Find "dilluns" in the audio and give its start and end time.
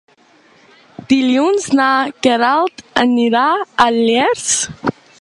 1.11-1.69